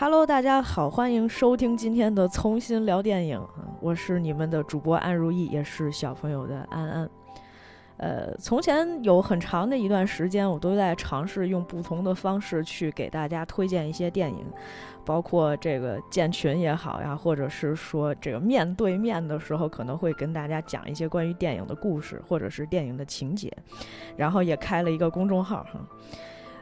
[0.00, 3.36] Hello，大家好，欢迎收听今天的《重新聊电影》
[3.80, 7.10] 我是你们的主播安如意，也是小朋友的安安。
[7.96, 14.46] 呃，从前有很长的一段时间，我都在尝试用不同的方式去给大家推荐一些电影，
[15.04, 23.52] 包括这个建群也好呀，或者是说这个面对面的时候，可能会跟大家讲一些关于电影的故事，或者是电影的情节，
[24.16, 25.80] 然后也开了一个公众号哈。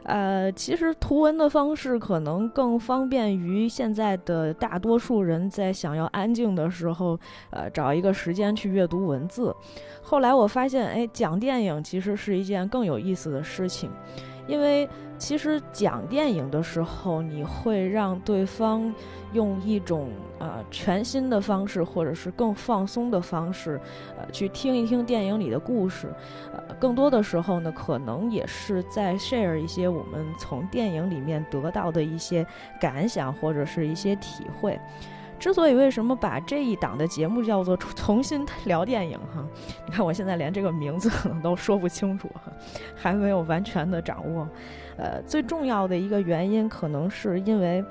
[0.07, 9.53] 呃，其实图文的方式可能更方便于现在的大多数人在想要安静的时候，呃，找一个时间去阅读文字。
[10.01, 13.91] 后来我发现，哎，讲电影其实是一件更有意思的事情，
[14.47, 14.87] 因为。
[15.19, 18.93] 其实讲电影的时候，你会让对方
[19.33, 23.81] 用一种啊全新的方式，或者是更放松的方式，
[24.15, 26.13] 呃，去听一听电影里的故事。
[26.53, 32.45] 呃，更多的时候呢，可能也是在 share 一些我们从电影里面得到的一些
[32.79, 34.79] 感想，或者是一些体会。
[35.39, 39.45] 之所以为什么把这一档的节目叫做 重新聊电影哈，
[39.85, 42.29] 你看我现在连这个名字可能都说不清楚，
[42.95, 44.47] 还没有完全的掌握。
[44.97, 47.85] 呃，最重要的一个原因，可能是因为，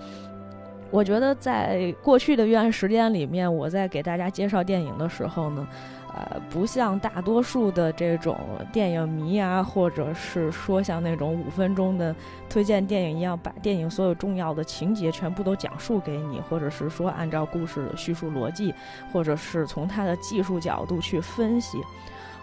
[0.91, 5.67] 我觉得在过去的一段时间里面，我在给大家介绍电影的时候呢，
[6.51, 8.39] 不像大多数的这种
[8.73, 12.15] 电影迷啊，或者是说像那种五分钟的
[12.49, 18.75] 推荐电影一样，把电影所有重要的情节全部都讲述给你，或者是说按照故事的叙述逻辑，
[19.13, 21.79] 或者是从它的技术角度去分析。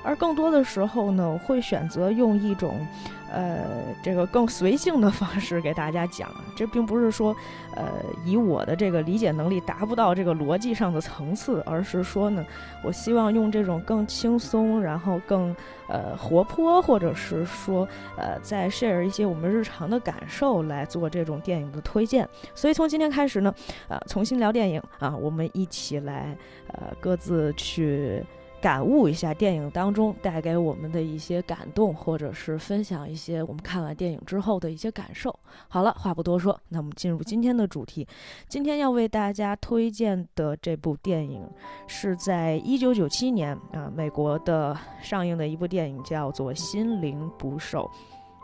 [0.04, 2.86] 而更多的时候呢，我会选择用一种，
[3.32, 3.66] 呃，
[4.04, 6.30] 这个更随性的方式给大家讲。
[6.56, 7.36] 这并不是说，
[7.76, 7.86] 呃，
[8.26, 12.46] 以我的这个理解能力达不到这个逻辑上的层次，而是说呢，
[12.84, 15.56] 我希望用这种更轻松，然后更
[15.88, 22.28] 呃活泼，或者是说，呃，再 share 一些我们日常的感受来做这种电影的推荐。
[22.54, 23.54] 所以从今天开始呢，
[23.88, 28.22] 呃，重新聊电影啊，我们一起来，呃，各自去。
[28.64, 35.38] 感悟一下电影当中带给我们的一些感动，或者是分享一些我们看完电影之后的一些感受。
[35.68, 38.08] 好了，话不多说，那我们进入今天的主题。
[38.48, 41.46] 今天要为大家推荐的这部电影
[41.88, 47.92] 是在一九九七年啊，美国的上映的一部电影，叫做《心灵捕手》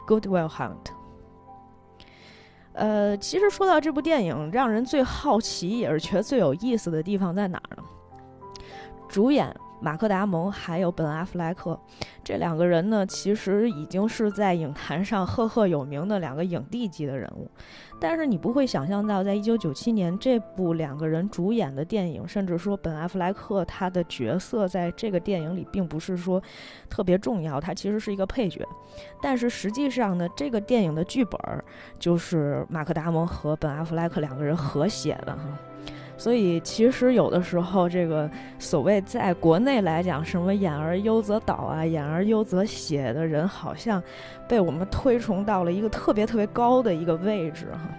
[0.05, 0.91] （Good Will Hunt）。
[2.73, 7.83] 呃，其实说到这部电影，让人最好奇也是觉得最有意思的地方在哪儿呢？
[9.07, 9.55] 主演。
[9.81, 11.79] 马克·达蒙还有本·阿弗莱克，
[12.23, 17.49] 这两个人呢，其实已经是在影坛上赫赫有名的两个影帝级的人物。
[18.01, 26.41] 但是你不会想象到，在一九九七年这部两个人主演的电影，甚至说本·阿弗莱克他的角色在这个电影里并不是说
[26.89, 28.65] 特别重要，他其实是一个配角。
[29.21, 31.39] 但是实际上呢，这个电影的剧本
[31.97, 35.59] 就是马克·达蒙和本·阿弗莱克两个人合写的哈。
[36.19, 44.03] 所以，其实有的时候，这个所谓在国内来讲，什么“演而优则导”啊，“演而优则写”的人，好像
[44.45, 47.89] 被我们推崇到了一个特别特别高的一个位置，哈。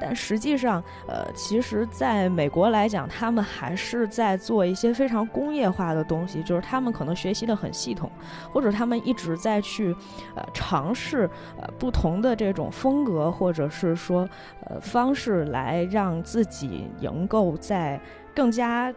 [0.00, 8.10] 但实际上，呃，其实在美国来讲，他们还是在做一些非常工业化的东西，就是他们可能学习的很系统，
[8.50, 9.94] 或者他们一直在去，
[10.34, 11.28] 呃，尝试
[11.60, 14.26] 呃不同的这种风格，或者是说
[14.66, 18.00] 呃方式来让自己能够在
[18.34, 18.92] 更加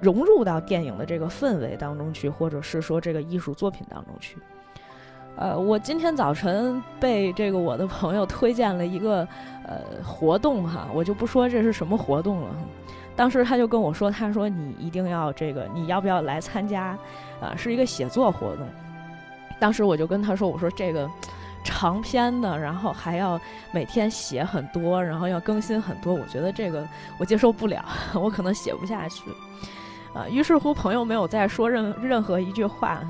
[0.00, 4.38] 融入到电影的这个氛围当中去，或者是说这个艺术作品当中去。
[5.40, 9.26] 呃，我今天早晨被这个我的朋友推荐了一个
[9.64, 12.48] 呃活动哈，我就不说这是什么活动了。
[13.16, 16.94] 当时他就跟我说，他说你一定要这个，你要不要来参加？
[17.40, 18.68] 啊，是一个写作活动。
[19.58, 21.08] 当时我就跟他说，我说这个
[21.64, 23.40] 长篇的，然后还要
[23.72, 26.86] 每天写很多，然后要更新很多，我觉得这个
[27.16, 29.22] 我接受不了， 我可能写不下去。
[30.12, 33.00] 啊，于是乎朋友没有再说任任何一句话。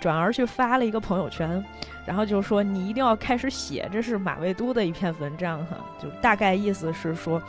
[0.00, 1.62] 转而去发了一个朋友圈，
[2.06, 7.40] 然后就说你一定要开始写，这是马未都的一篇文章哈，就大概意思是说，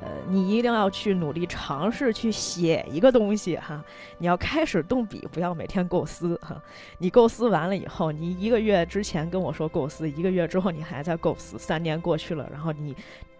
[0.00, 3.84] 呃，你一定要去努力尝试去写一个东西哈，
[4.18, 6.62] 你要开始动笔，不要每天构思哈，
[6.98, 12.94] 你构思完了以后，你一个月之前跟我说构思，一个月之后你还在构思，三年过去了，然后你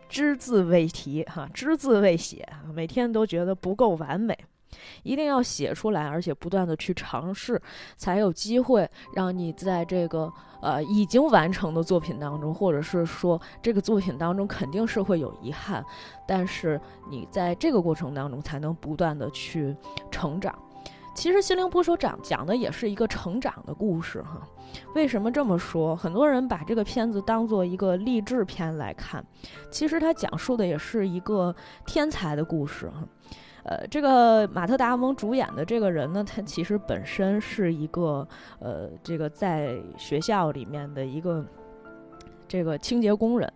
[0.08, 4.36] 只字未提哈，只字未写，每天都觉得不够完美。
[5.02, 7.60] 一定要写出来，而且不断的去尝试，
[7.96, 15.84] 才有机会让你在这个呃已经完成的作品当中，或者是说这个作品当中肯定是会有遗憾，
[16.26, 16.80] 但是
[17.10, 19.76] 你在这个过程当中才能不断的去
[20.10, 20.56] 成长。
[21.14, 24.46] 其实《心灵捕手》讲讲的也是一个成长的故事哈。
[24.94, 25.96] 为什么这么说？
[25.96, 29.24] 很多人把这个片子当做一个励志片来看，
[29.70, 31.56] 其实它讲述的也是一个
[31.86, 33.02] 天才的故事哈。
[33.66, 38.26] 呃，这个马特·达蒙主演的这个人呢，他其实本身是一个
[38.60, 41.44] 呃，这个在学校里面的一个
[42.46, 43.52] 这个清洁工人，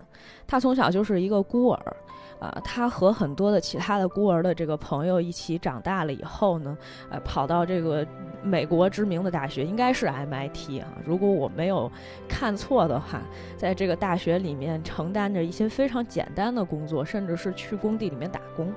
[0.49, 1.97] 他从小就是一个孤儿。
[2.41, 6.77] 啊，他和很多的其他的孤儿的这个朋友一起长大了以后呢，
[7.11, 8.05] 呃，跑到这个
[8.43, 11.93] 美国知名的大学，应该是 MIT 啊，如果我没有
[12.27, 13.21] 看错的话，
[13.59, 18.73] 在这个大学里面承担着一些非常简单的工作，甚至是去工地里面打工。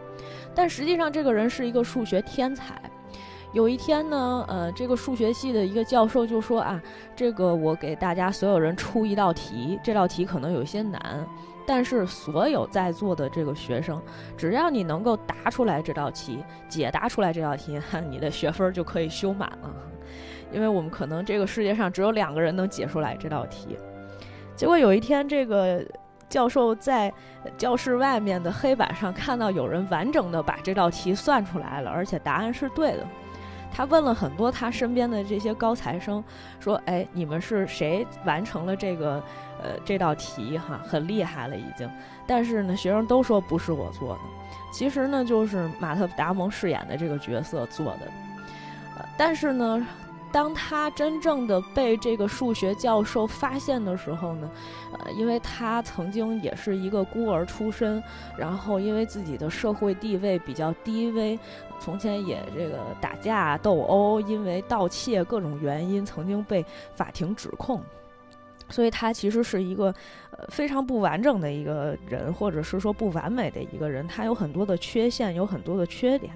[0.54, 2.81] 但实际上，这个人是一个数学天才。
[3.54, 6.81] 有一天呢，呃，这个数学系的一个教授就说啊，
[7.16, 11.25] 这个我给大家所有人出一道题，这道题可能有些难。
[11.65, 14.01] 但是所有在座的这个学生，
[14.38, 17.80] 只要你能够答出来这道题，解答出来这道题，
[18.10, 19.69] 你的学分就可以修满了。
[20.51, 23.77] 因为我们可能这个世界上只有两个人能解出来这道题。
[24.56, 25.83] 结果有一天，这个
[26.30, 27.12] 教授在
[27.57, 33.07] 教室外面的黑板上看到有人完整的把这道题算出来了，而且答案是对的。
[33.74, 36.24] 他问了很多他身边的这些高材生，
[36.60, 39.16] 说：“哎，你们是谁完成了这个
[39.62, 40.58] 呃这道题？
[40.58, 41.90] 哈，很厉害了已经。”
[42.28, 44.22] 但是呢，学生都说不是我做的。
[44.72, 48.02] 其实呢，就是马特·达蒙饰演的这个角色做的。
[48.98, 49.88] 呃，但是呢。
[50.33, 54.50] 当他真正的被这个数学教授发现的时候呢，
[54.97, 58.01] 呃，因为他曾经也是一个孤儿出身，
[58.35, 61.39] 然后因为自己的社会地位比较低微，
[61.80, 66.65] 从前也这个打架斗殴，因为盗窃各种原因曾经被
[66.95, 67.80] 法庭指控，
[68.69, 69.94] 所以他其实是一个
[70.31, 76.33] 呃非常不完整的一个人，或者是说不完美的一个人，他有很多的缺陷，有很多的缺点。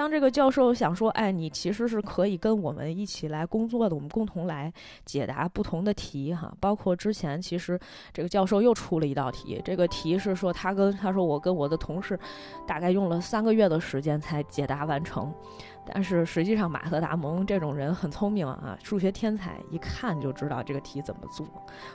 [0.00, 4.72] 当这个教授想说：“哎，你其实是可以跟我们一起来工作的，我们共同来
[5.04, 6.50] 解答不同的题，哈。
[6.58, 7.78] 包括之前，其实
[8.10, 12.18] 这个教授又出了一道题，这个题是说他跟他说我跟我的同事
[12.66, 15.30] 大概用了三个月的时间才解答完成。
[15.84, 21.46] 但是实际上，马特·达蒙这种人很聪明啊，数学天才，一看就知道这个题怎么做，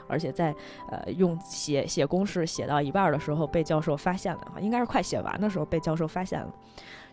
[0.06, 0.54] 而且在
[0.92, 6.54] 呃用写写公式写到一半的时候被教授发现了，应该是快写完的时候被教授发现了。”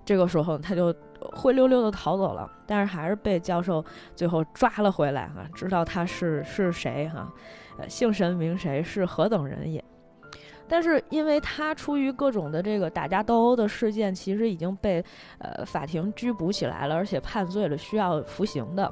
[0.05, 3.83] 这个时候他就灰溜溜的逃走了，但是还是被教授
[4.15, 7.31] 最后抓了回来哈，知道他是是谁哈，
[7.77, 9.83] 呃，姓神名谁是何等人也。
[10.67, 15.03] 但是因为他出于各种的这个打架斗殴的事件，其实已经被
[15.37, 18.91] 呃法庭拘捕起来了，而且判罪了，需要服刑的。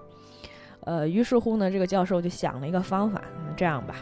[0.81, 3.21] 呃，于是乎呢，这个教授就想了一个方法，
[3.55, 3.95] 这样吧，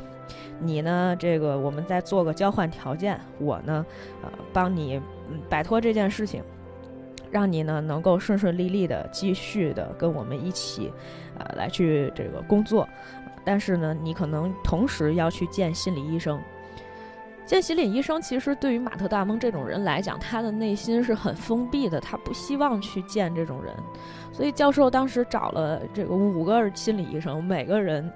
[0.59, 3.85] 你呢，这个我们再做个交换条件，我呢，
[4.23, 5.00] 呃，帮你
[5.47, 6.44] 摆脱这件事情。
[7.31, 10.91] 让你呢能够顺顺利利的继续的跟我们一起，
[11.37, 12.87] 呃，来去这个工作，
[13.43, 16.41] 但是呢，你可能同时要去见心理医生。
[17.45, 23.73] 见心理医生，其实对于马特·达蒙这种人来讲，他的内心是很封闭的，他不希望去见这种人。
[24.31, 28.07] 所以教授当时找了这个五个心理医生，每个人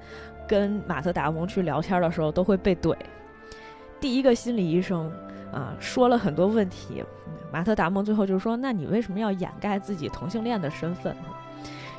[0.48, 2.96] 跟马特·达蒙去聊天的时候都会被怼。
[4.00, 5.12] 第一个心理医生。
[5.54, 7.04] 啊，说了很多问题，
[7.52, 11.16] 马特·达蒙最后就说：“那你为什么要掩盖自己同性恋的身份？”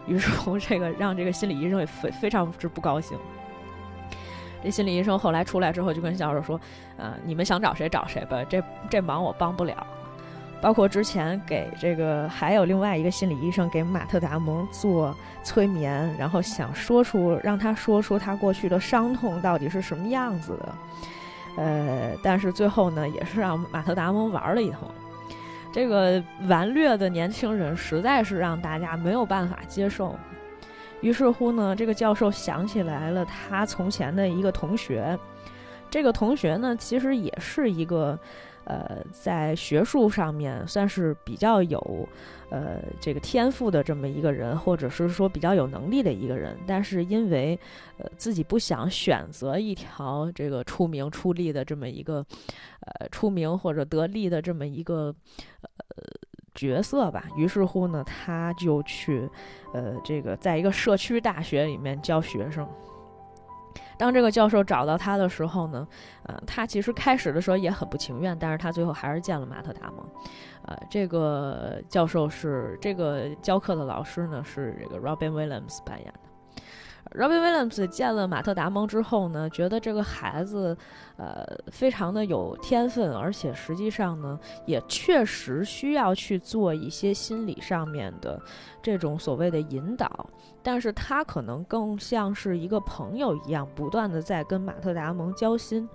[0.07, 3.17] 于是乎，这个让这个心理医生也非非常之不高兴。
[4.63, 6.61] 这心理医生后来出来之后，就跟教授说
[6.99, 9.87] ：“呃，你们想找谁找谁吧，这这忙我帮不了。”
[10.61, 20.75] 包括之前给这个还有另外一个心理医生给马特·达蒙做催眠，然后想说出让他说出他过去的伤痛到底是什么样子的。
[21.57, 24.89] 呃，但是最后呢，也是让马特·达蒙玩了一通。
[25.73, 30.15] 这个顽劣的年轻人实在是让大家没有办法接受。
[31.01, 35.19] 于是乎呢，这个教授想起来了他从前的一个同学。
[35.91, 38.19] 这个同学呢，其实也是一个。
[38.65, 42.09] 呃，在学术上面算是比较有，
[42.51, 47.59] 呃，这个天赋的这么一个人，或者是说比较有能力的一个人，但是因为，
[47.99, 52.25] 呃，自己不想选择一条这个出名出力的这么一个，
[52.81, 55.15] 呃，出名或者得利的这么一个，
[55.63, 55.69] 呃，
[56.55, 59.29] 角色吧，于是乎呢，他就去，
[59.73, 62.67] 呃，这个在一个社区大学里面教学生。
[63.97, 65.87] 当这个教授找到他的时候呢，
[66.25, 70.07] 呃，他其实开始的时候也很不情愿，但是他最后还是见了马特·达蒙。
[70.67, 76.34] 呃，这个教授是这个教课的老师呢，是这个 Robin Williams 扮演的。
[77.13, 80.77] Robin Williams 见了马特·达蒙之后呢，觉得这个孩子，
[81.17, 88.41] 呃，非常的有天分，而且实际上呢，也确实需要去做一些心理上面的
[88.83, 90.29] 这种所谓的引导。
[90.63, 95.89] 但是他可能更像是一个朋友一样，不断的在跟马特·达蒙交心。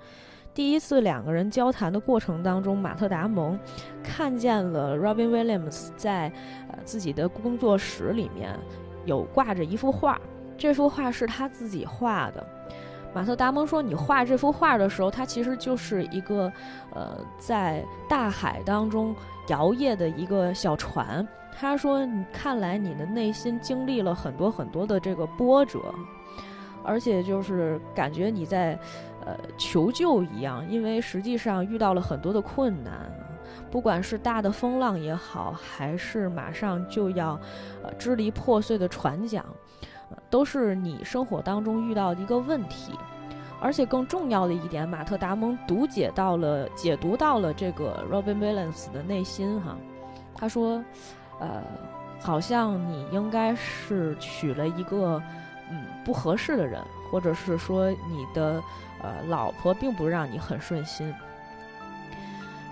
[0.53, 3.59] 第一次两个人交谈的过程当中，马特·达蒙
[4.01, 6.31] 看见了 Robin Williams 在
[6.71, 8.57] 呃自己的工作室里面
[9.05, 10.19] 有挂着一幅画。
[10.59, 12.45] 这幅画是他自己画的。
[13.11, 16.51] 马特·达蒙说：“你画这幅画的时候，它其实就是一个，
[16.93, 19.15] 呃，在大海当中
[19.47, 21.27] 摇曳的一个小船。”
[21.59, 25.79] 他说：“你看来你的内心经历了很多很多的这个波折，
[26.83, 28.77] 而且就是感觉你在，
[29.25, 30.63] 呃，求救一样。
[30.69, 33.11] 因为实际上遇到了很多的困难，
[33.71, 37.29] 不管是大的风浪也好，还是马上就要，
[37.81, 39.43] 呃，支离破碎的船桨。”
[40.29, 42.93] 都是你生活当中遇到的一个问题，
[43.61, 49.75] 而且更重要的一点，马特·达蒙读解到了、解读到了这个 Robin Williams 的内心哈。
[50.35, 50.83] 他说
[51.39, 51.61] ：“呃，
[52.21, 55.21] 好像你应该是娶了一个
[55.69, 58.61] 嗯不合适的人，或者是说你的
[59.01, 61.13] 呃老婆并不让你很顺心。”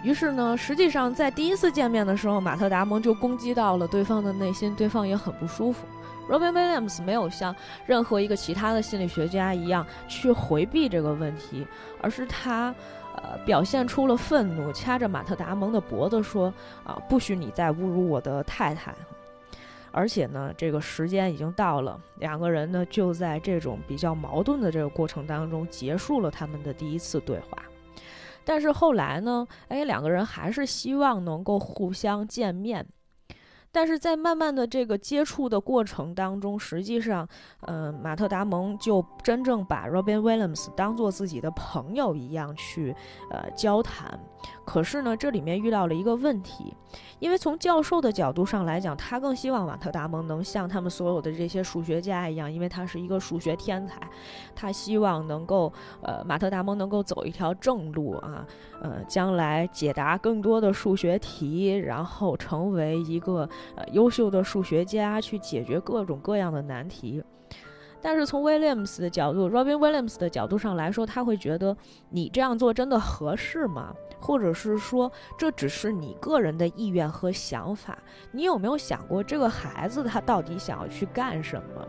[0.04, 5.86] 于是呢，实际上在第一次见面的时候，马特·达蒙就攻击到了对方的内心，对方也很不舒服。
[6.28, 7.56] Robin Williams 没有像
[7.86, 11.66] 任何一个其他的心理学家一样去回避这个问题，
[12.02, 12.74] 而是他，
[13.16, 16.54] 呃，表现出了愤怒，掐着马特·达蒙的脖子说
[16.84, 18.94] ：“啊，不许你再侮辱我的太太！”
[19.92, 27.58] 而且呢，这个时间已经到了，两个人呢就在这种比较矛盾的这个过程当中结束了他们的第一次对话。
[28.44, 32.86] 但是后来呢，哎，两个人还是希望能够互相见面。
[33.78, 37.30] 但是在慢慢的这个接触的过程当中，实际上，
[37.68, 42.96] 嗯，马特·达蒙就真正把 Robin Williams 当做自己的朋友一样去，
[43.30, 44.20] 呃，交谈。
[44.66, 46.74] 可是呢，这里面遇到了一个问题。
[47.20, 54.00] 因为从教授的角度上来讲，他更希望马特·达蒙能像他们所有的这些数学家一样，因为他是一个数学天才，
[54.56, 58.46] 他希望能够，呃，马特·达蒙能够走一条正路啊，
[58.82, 67.24] 呃，将来解答更多的数学题，然后成为一个呃优秀的数学家，去解决各种各样的难题。
[68.00, 71.76] 但是从 Williams 的角度，Robin Williams 的角度上来说，他会觉得
[72.10, 73.94] 你这样做真的合适吗？
[74.20, 77.98] 或者是说，这只是你个人的意愿和想法？
[78.32, 81.88] 你有没有想过，这个孩子他到底想要去干什么？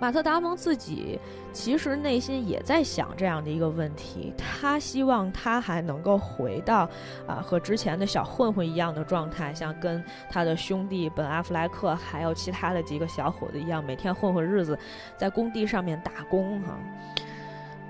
[0.00, 1.20] 马特·达蒙自己
[1.52, 6.88] 其实内心也在想这样的一个问题，他希望他还能够回到
[7.26, 14.78] 啊和之前的小混混一样的状态，像跟他的兄弟本·阿弗莱克还有其他的几个小伙子一样，每天混混日子，
[15.18, 16.78] 在工地上面打工哈。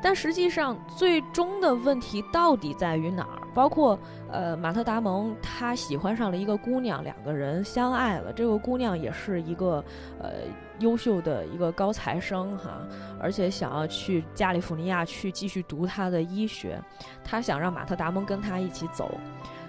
[0.02, 3.40] 但实际上，最终的问题到底在于哪儿？
[3.52, 3.98] 包括，
[4.30, 8.32] 呃，马特·达蒙他喜欢上了一个姑娘，两个人相爱了。
[8.32, 9.84] 这个姑娘也是一个，
[10.20, 10.30] 呃，
[10.78, 12.86] 优秀的一个高材生哈，
[13.20, 16.80] 而且想要去加利福尼亚去继续读他的医学。
[17.24, 19.10] 他想让马特·达蒙跟他一起走，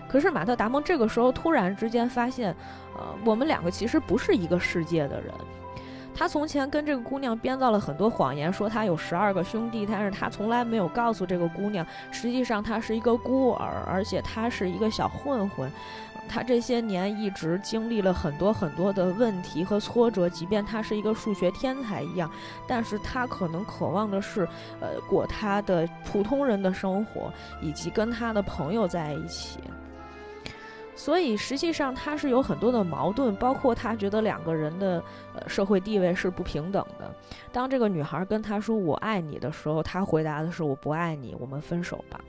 [0.07, 2.55] 可是马特·达蒙这个时候突然之间发现，
[2.95, 5.33] 呃，我们两个其实不是一个世界的人。
[6.13, 15.71] 他从前跟这个姑娘编造了很多谎言，说他有十二个兄弟，但是他从来没有告诉这个姑娘，实际上他是一个孤儿，而且他是一个小混混。
[16.29, 22.29] 他这些年一直经历了很多很多的问题和挫折，即便他是一个数学天才一样，
[22.67, 24.47] 但是他可能渴望的是，
[24.79, 29.59] 呃，过他的普通人的生活，以及跟他的朋友在一起。
[30.95, 37.13] 所以实际上他是有很多的矛盾，包括他觉得两个人的呃社会地位是不平等的。
[37.51, 42.19] 当这个女孩跟他说“我爱你”的时候，他回答的是“我不爱你，我们分手吧”。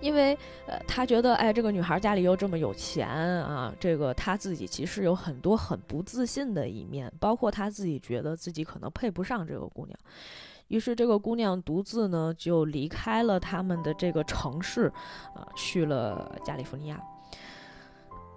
[0.00, 9.96] 因为呃他觉得哎这个女孩家里又这么有钱啊，这个他自己其实有很多很不自信的一面，包括他自己觉得自己可能配不上这个姑娘。
[10.66, 14.90] 于是这个姑娘独自呢就离开了他们的这个城市，
[15.36, 17.00] 啊去了加利福尼亚。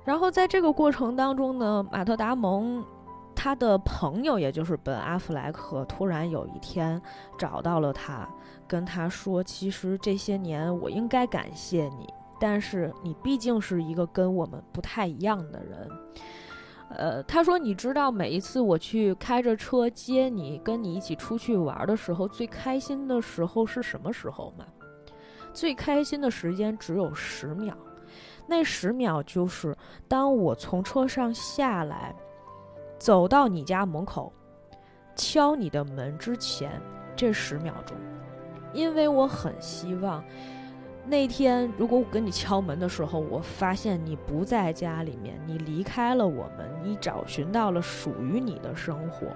[0.05, 2.85] 然后在这个过程当中呢，马特·达蒙
[3.35, 7.01] 他的朋友，也就是本·阿弗莱克，突然有一天
[7.37, 8.29] 找到了他，
[8.67, 12.07] 跟他说：“其实这些年我应该感谢你，
[12.39, 15.89] 但是你毕竟是一个跟我们不太一样的人。”
[16.87, 24.63] 呃，他说：“你知道每一次我去开着车接你，跟你一起出去玩的时候，最开心的时候是什么时候吗？
[25.51, 27.75] 最开心的时间只有十秒。”
[28.47, 29.75] 那十秒就是
[30.07, 32.15] 当我从车上下来，
[32.97, 34.31] 走到你家门口，
[35.15, 36.81] 敲你的门之前
[37.15, 37.97] 这十秒钟，
[38.73, 40.23] 因为我很希望
[41.07, 49.27] 那天如果我跟你敲门的时候，我发现你不在家里面，你离开了我们，你找寻到了属于你的生活，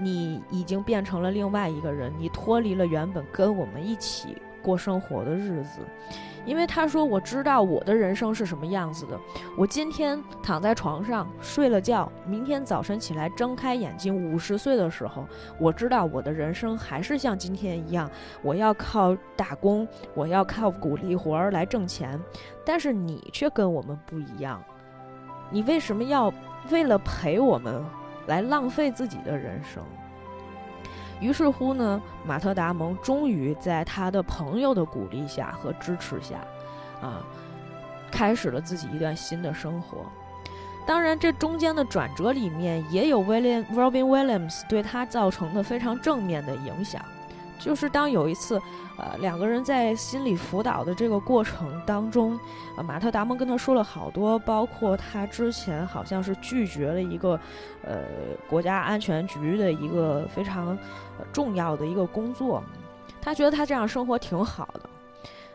[0.00, 5.78] 你已经变成了另外一个人，你脱离了原本跟我们一起过生活的日子。
[6.44, 9.18] 因为他说：“我知道我的人生是什么样子的。
[9.58, 15.26] 我今天躺在床上睡了觉，明天早晨起来睁开眼睛，五十岁的时候，
[15.58, 18.08] 我知道我的人生还是像今天一样，
[18.42, 22.16] 我要靠打工，我要靠苦力活儿来挣钱。
[22.64, 24.62] 但是你却跟我们不一样，
[25.50, 26.32] 你为什么要
[26.70, 27.84] 为了陪我们
[28.28, 29.82] 来浪费自己的人生？”
[31.20, 36.36] 于是乎呢，马特·达蒙终于在他的朋友的鼓励下和支持下，
[37.00, 37.24] 啊，
[38.10, 39.98] 开始了自己一段新的生活。
[40.86, 47.02] 当然，这中间的转折里面也有 William Robin Williams 对他造成的非常正面的影响。
[47.58, 48.60] 就是当有一次，
[48.96, 52.38] 呃，两个人在心理辅导的这个过程当中，
[52.76, 57.40] 呃，马特·达蒙跟他说了好多，包括他之前好像是拒绝了一个，
[57.82, 58.04] 呃，
[58.48, 60.78] 国家安全局的一个非常
[61.32, 62.62] 重要的一个工作，
[63.20, 64.88] 他觉得他这样生活挺好的，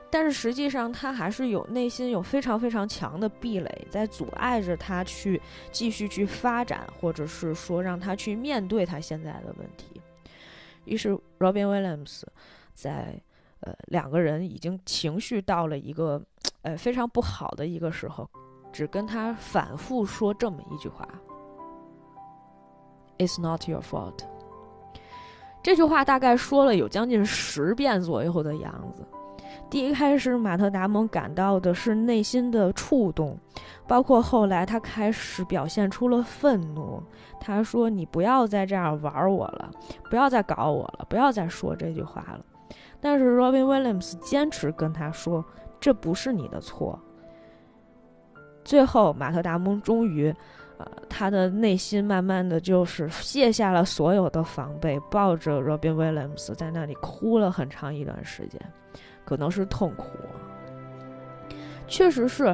[0.09, 5.39] 但是实际上他还是有内心有非常非常强的壁垒在阻碍着他去
[5.71, 10.00] 继续去发展，或者是说让他去面对他现在的问题。
[10.85, 12.23] 于是，Robin Williams
[12.73, 13.21] 在
[13.61, 16.21] 呃两个人已经情绪到了一个
[16.61, 18.29] 呃非常不好的一个时候，
[18.71, 21.07] 只跟他反复说这么一句话
[23.17, 24.25] ：“It's not your fault。”
[25.63, 29.05] 这句话大概说了有将近十遍左右的样子。
[29.69, 33.37] 第一开始，马特·达蒙感到的是内心的触动，
[33.87, 37.01] 包括后来他开始表现出了愤怒。
[37.39, 39.71] 他说：“你不要再这样玩我了，
[40.09, 42.45] 不要再搞我了，不要再说这句话了。”
[42.99, 45.43] 但是 Robin Williams 坚持跟他说
[45.79, 46.99] ：“这不是你的错。”
[48.63, 50.33] 最后，马特·达蒙终于，
[50.77, 58.61] 呃，他的内心慢慢的就是卸下了所有的防备，抱着 Robin Williams 在那里哭了很长一段时间。
[59.31, 60.07] 可能是痛苦，
[61.87, 62.53] 确实是，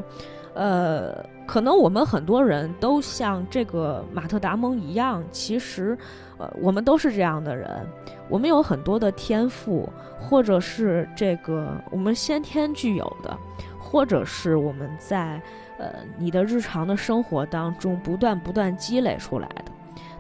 [0.54, 5.98] 呃，可能我们很多人都像这个马特·达蒙一样，其实，
[6.38, 7.84] 呃，我们都是这样的人，
[8.30, 13.36] 我们有很多的天赋，或者是这个我们先天具有的，
[13.80, 15.42] 或者是我们在
[15.80, 19.72] 呃你的日常的生活当中不断不断积累出来的。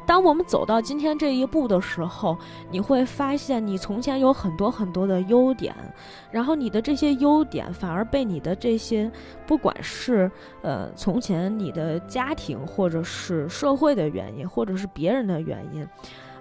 [0.07, 2.37] 当我们走到今天这一步的时候，
[2.71, 5.75] 你会发现你从前有很多很多的优点，
[6.31, 9.11] 然后你的这些优点反而被你的这些，
[9.45, 15.85] 不管是呃从前你的家庭，或者是社会的原因，或者是别人的原因，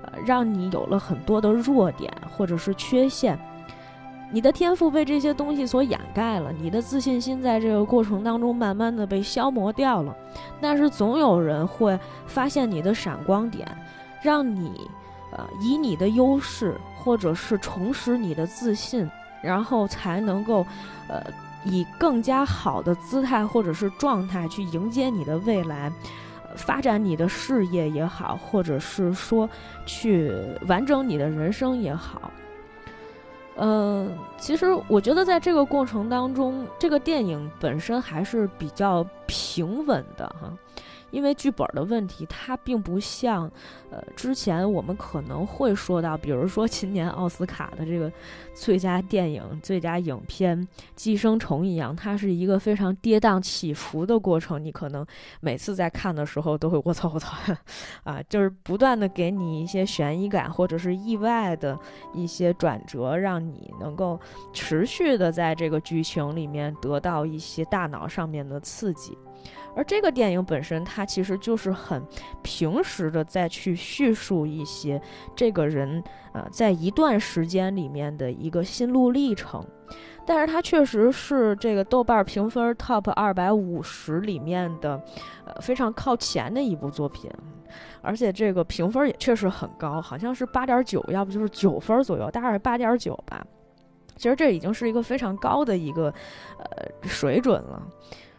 [0.03, 3.37] 呃，让你有了很多的弱点或者是缺陷。
[4.33, 10.15] 你的天赋被这些东西所掩盖了，你的自信心在这个过程当中慢慢的被消磨掉了。
[10.61, 13.67] 但是总有人会发现你的闪光点，
[14.21, 14.91] 让你，
[15.33, 19.09] 呃，以你的优势或者是重拾你的自信，
[19.41, 20.67] 然后才能够，
[21.09, 21.23] 呃，
[21.65, 25.91] 以更加好的姿态或者是状态去迎接你的未来，
[26.57, 29.49] 发展你的事业也好，或者是说
[29.87, 30.33] 去
[30.67, 32.31] 完整你的人生也好。
[33.57, 40.53] 嗯，其实我觉得在这个过程当中，这个电影本身还是比较平稳的哈。
[41.17, 43.51] 因为剧本的问题，它并不像，
[43.91, 48.13] 呃，之前我们可能会说到，比如说 今年奥斯卡的这个
[48.53, 50.61] 最佳电影、最佳影片
[50.95, 54.63] 《寄生虫》一样，它是一个非常跌宕起伏的过程。
[54.63, 55.07] 你可能
[55.41, 57.35] 每次在看的时候都会 我操我操，
[58.05, 61.79] 啊，就是不断的给你一些悬疑感或者是意外的
[62.13, 64.21] 一些转折，让你能够
[64.53, 69.17] 持续的在这个剧情里面得到一些大脑上面的刺激。
[69.77, 72.03] 而这个电影本身，它其实就是很
[72.43, 75.01] 平实的，再去叙述一些
[75.37, 79.65] 这个人啊，在一段时间里面的一个心路历程。
[80.25, 85.01] 但是它确实是这个豆瓣评分 Top 二百五十里面的，
[85.45, 87.31] 呃，非常靠前的一部作品，
[88.03, 93.47] 而且这个评分也确实很高，好像是八点九，要不就是九分左右，大概是八点九吧。
[94.17, 96.13] 其实这已经是一个非常高的一个
[96.59, 97.81] 呃水准了。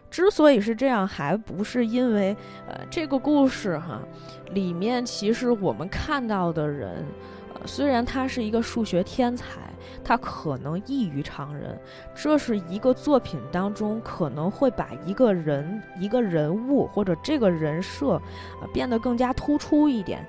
[0.10, 2.36] 之所以是这样，还不是因为，
[2.68, 4.02] 呃，这个故事哈，
[4.52, 7.06] 里面其实我们看到的人，
[7.54, 9.60] 呃，虽然他是一个数学天才，
[10.04, 11.80] 他可能异于常人，
[12.16, 20.26] 这是一个作品当中可能会把一个人、一个人物或者这个人设，啊，变得更加突出一点。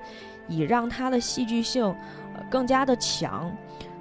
[0.51, 1.85] 以让他的戏剧性
[2.33, 3.55] 呃更加的强。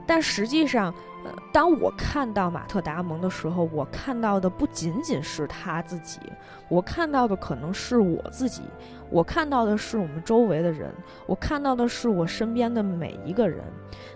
[0.09, 0.93] 但实际上，
[1.23, 6.19] 呃，当我看到马特·达蒙的时候，我看到的不仅仅是他自己，
[6.69, 8.63] 我看到的可能是我自己，
[9.11, 10.91] 我看到的是我们周围的人，
[11.27, 13.63] 我看到的是我身边的每一个人。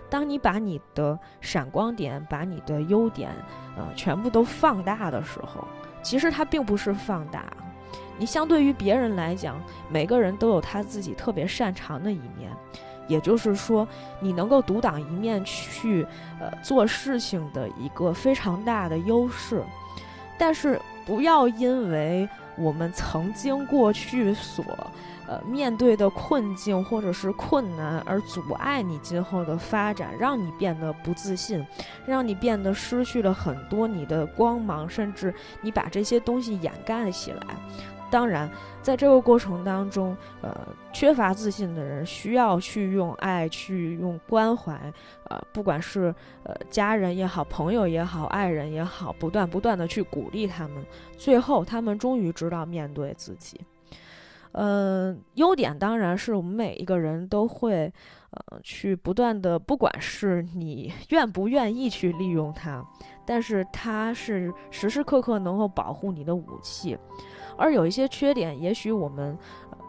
[0.09, 3.29] 当你把你的闪光点、把你的优点，
[3.77, 5.63] 呃，全部都放大的时候，
[6.01, 7.45] 其实它并不是放大。
[8.17, 12.51] 你相对于别人来讲，每个人都有他自己特别擅长的一面。
[13.13, 13.87] 也就是说，
[14.19, 16.05] 你能够独当一面去，
[16.39, 19.63] 呃，做事情的一个非常大的优势。
[20.35, 24.65] 但是，不要因为我们曾经过去所，
[25.27, 31.63] 呃，面对的困境或者是困难而阻碍你今后的发展，让你变得不自信，
[32.05, 37.41] 让你变得失去了很多你的光芒，甚至你把这些东西掩盖起来。
[38.13, 38.47] 当然，
[38.79, 40.55] 在这个过程当中，呃，
[40.93, 44.79] 缺乏自信的人需要去用爱，去用关怀，
[45.31, 50.85] 呃，不管是呃家人也好，朋友也好，爱人也好，不断不断的去鼓励他们，
[51.17, 53.59] 最后他们终于知道面对自己。
[54.51, 57.91] 嗯，优点当然是我们每一个人都会，
[58.29, 62.85] 呃，去不断的，不管是你愿不愿意去利用它，
[63.25, 66.95] 但是它是时时刻刻能够保护你的武器。
[67.57, 69.37] 而有一些缺点，也许我们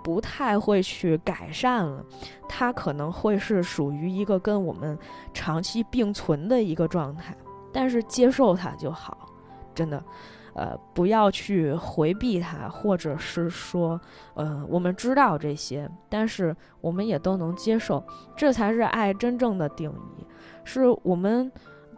[0.03, 2.05] 不太会去改善了，
[2.48, 4.98] 它可能会是属于一个跟我们
[5.33, 7.37] 长期并存的一个状态。
[7.72, 9.29] 但是接受它就好，
[9.74, 10.03] 真的，
[10.55, 14.00] 呃，不要去回避它，或者是说，
[14.35, 18.05] 呃，我们知道这些，但是我们也都能接受，
[18.37, 20.27] 这才是爱真正的定义，
[20.64, 21.50] 是我们。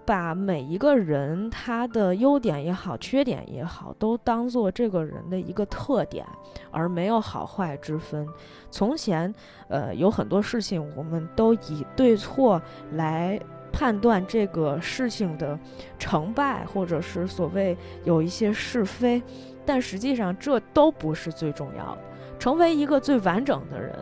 [0.07, 6.25] 把每一个人他的优点也好，缺点也好，都当做这个人的一个特点，
[6.71, 8.27] 而没有好坏之分。
[8.71, 9.35] 从前，
[9.69, 13.39] 呃，有很多事情我们都以对错来
[13.73, 15.59] 判断这个事情的
[15.99, 19.21] 成败，或者是所谓有一些是非，
[19.67, 21.99] 但实际上这都不是最重要的。
[22.39, 23.95] 成为一个最完整的人，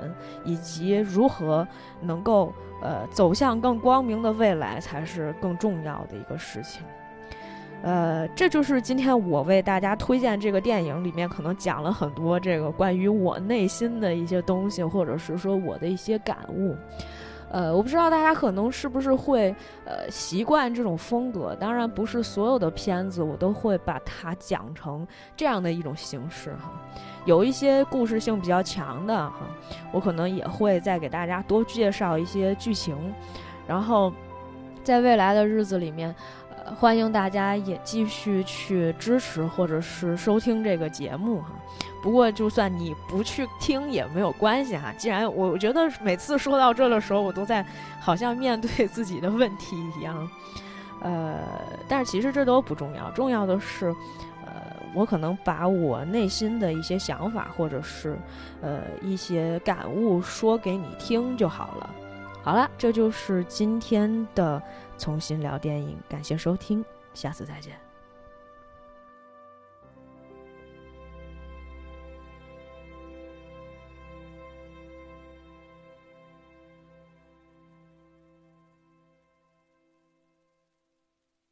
[0.44, 1.66] 以及如何
[2.00, 6.82] 能够呃走向更光明的未来，才是更重要的一个事情。
[7.82, 16.74] 呃，这就是今天我为大家推荐这个电影里面可能讲了很多这个关于我内心的一些东西，或者是说我的一些感悟。
[17.54, 21.54] 呃，我不知道大家可能是不是会呃习惯这种风格。
[21.54, 26.72] 当然，不是所有的片子我都会把它讲成这样的一种形式哈。
[27.24, 29.42] 有一些故事性比较强的哈，
[29.92, 32.96] 我可能也会再给大家多介绍一些剧情，
[33.68, 34.12] 然后
[34.82, 36.12] 在未来的日子里面，
[36.56, 41.52] 呃，欢迎大家也继续去支持或者是收听这个节目哈。
[42.04, 47.64] 不过就算你不去听也没有关系哈，既然我觉得每次说到这的时候，我都在
[47.98, 50.28] 好像面对自己的问题一样，
[51.00, 51.38] 呃，
[51.88, 53.86] 但是其实这都不重要，重要的是。
[54.44, 54.52] 呃
[54.94, 58.16] 我可能把我内心的一些想法，或者是，
[58.60, 61.90] 呃，一些感悟说给你听就好了。
[62.44, 64.62] 好了，这就是今天的
[64.96, 67.83] 重新聊电影，感谢收听，下次再见。